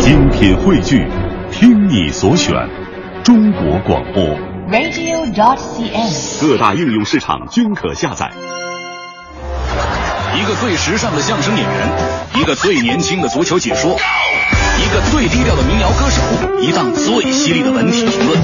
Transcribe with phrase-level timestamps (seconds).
[0.00, 1.06] 精品汇聚，
[1.52, 2.54] 听你所选，
[3.22, 4.24] 中国广播。
[4.72, 6.40] radio.dot.cn，。
[6.40, 8.30] 各大应用市场均可下载。
[10.34, 13.94] 一个最时尚的相声演员，一个最年轻的足球解说，
[14.78, 16.22] 一个最低调的民谣歌手，
[16.62, 18.40] 一档最犀利的文体评论。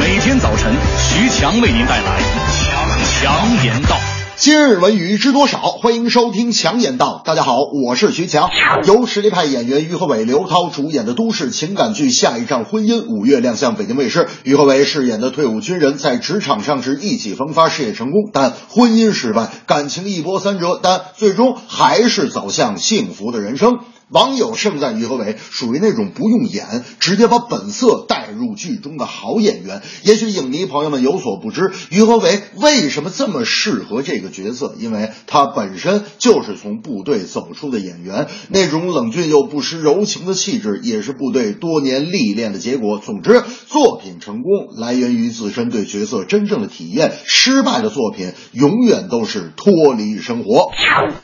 [0.00, 2.20] 每天早晨，徐强为您带来
[2.52, 3.96] 强强言道。
[4.36, 5.58] 今日文娱知多少？
[5.60, 7.22] 欢迎收听强言道。
[7.24, 8.50] 大家好，我是徐强。
[8.84, 14.28] 由实力派演员于和伟、刘涛主演的都市情感剧《下一站婚姻》五月亮相北京卫视。
[14.42, 23.78] 于和伟饰演的退伍军人，在职场上是意气风发，事业成功，但婚姻失败，感情一波三折，但最终还是走向幸福的人生。
[24.10, 29.82] 网友盛赞于和伟属于那种不用演，直接把本色带入剧中的好演员。
[30.02, 34.74] 也许影迷朋友们有所不知，于和伟为什么这么适合这个角色？
[34.78, 42.98] 因为他本身就是从部队走出的演员，那种冷峻又不失柔情的气质，也是部队多年历练的结果。
[42.98, 50.68] 总之，作品成功来源于自身对角色真正的体验，失败的作品永远都是脱离生活。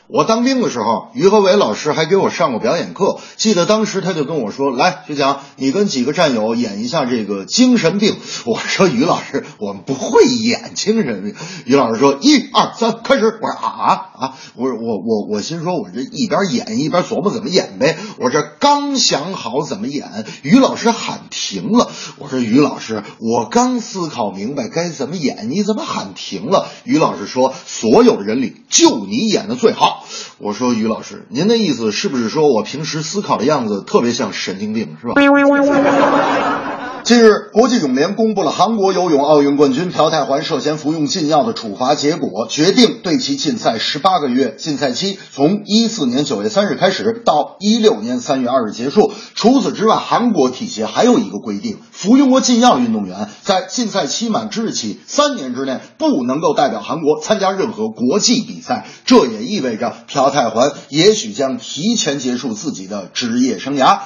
[0.07, 3.19] 我当兵的时候，于和伟老师还给我上过表表演课。
[3.35, 8.15] 记得当时他就跟我说：“来，学强，你跟几个战友演一下这个精神病。
[8.47, 21.91] ”我说：“于老师，我们不会演精神病。”于老师说：“一二三，开始！”我说：“啊啊啊！”我说：“我我我心说，我这一边演一边琢磨怎么演呗。”我这刚想好怎么演，于老师喊停了。
[22.19, 30.05] 我说：“于老师，我刚思考明白该怎么演，你怎么喊停了？”于老师说：“所有的人里，就你演的最好。”
[30.43, 35.13] 我说：“于老师，您的意思是不是说我平时思考的样子特别像神经病，是吧？”
[37.03, 49.11] 近日，国际泳联公布了韩国游泳奥运冠军朴泰桓涉嫌服用禁药的处罚结果，决定对其禁赛十八个月，禁赛期从一四年九月三日开始到一六年三月二日结束。
[49.33, 58.85] 除此之外，韩国体协还有一个规定：服用过禁药运动员在禁赛期满之日起三年之内不能够代表韩国参加任何国际比赛。
[59.05, 64.01] 这也意味着朴泰桓也许将提前结束自己的职业生涯。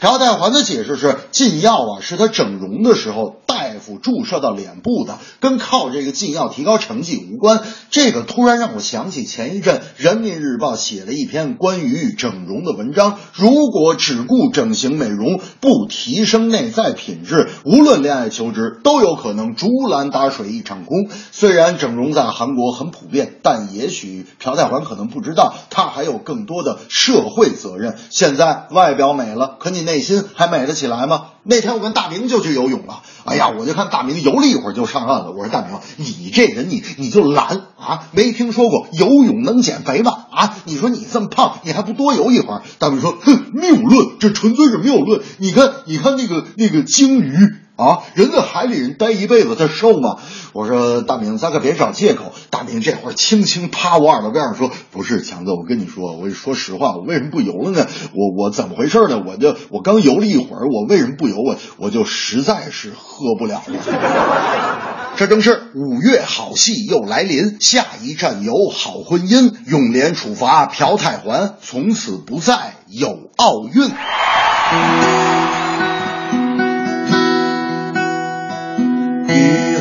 [0.00, 7.60] 朴泰桓的解释是，禁药啊是他整容的时候大夫注射到脸部的，跟靠这个禁药提高成绩无关。
[7.90, 13.18] 这个突然让我想起前一阵《人民日报》写了一篇关于整容的文章。
[13.34, 21.08] 如果只顾整形美容，不提升内在品质，无论恋爱求职都有可能竹篮打水一场空。
[21.32, 27.96] 虽然整容在韩国很普遍，但也许朴泰桓可能不知道，他还有更多的社会责任。
[28.10, 31.26] 现在外表美了，可你内心还美得起来吗？
[31.44, 35.32] 那天我跟大明就去游泳了，哎呀，我就看大明游了一会儿就上岸了。
[35.32, 40.12] 我说大明，你这人你你就懒啊，没听说过游泳能减肥吗？
[40.30, 42.62] 啊，你说你这么胖，你还不多游一会儿？
[42.78, 45.22] 大明说，哼，谬论，这纯粹是谬论。
[45.38, 47.32] 你看，你看那个那个鲸鱼。
[47.78, 50.16] 啊，人在海里人待一辈子，他瘦吗？
[50.52, 52.32] 我说大明，咱可别找借口。
[52.50, 57.86] 大明这会儿轻轻趴我耳朵边上说：“不是强子，我跟你说，我说实话，我为什么不游了呢？
[58.14, 59.22] 我我怎么回事呢？
[59.24, 61.36] 我就我刚游了一会儿，我为什么不游？
[61.36, 75.27] 我我就实在是喝不了了。”这正是五月好戏又来临，下一站有好婚姻，永联处罚朴泰桓，从此不再有奥运。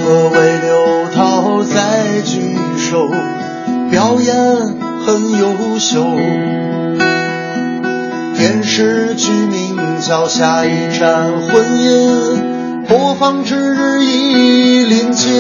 [0.08, 3.10] 于和伟、刘涛在聚首，
[3.92, 4.36] 表演
[5.06, 6.02] 很优秀。
[8.38, 12.38] 电视剧名叫《下一站婚姻》，
[12.86, 15.34] 播放之日已临近。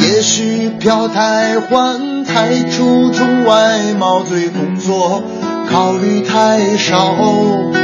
[0.00, 5.22] 也许朴泰桓太注重外貌，对工作
[5.70, 7.83] 考虑太少。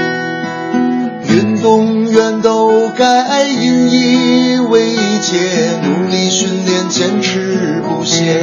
[1.33, 8.43] 运动员都该引以为戒，努力训练，坚持不懈。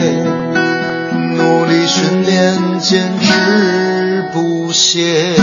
[1.35, 5.35] 努力训练，坚持不懈。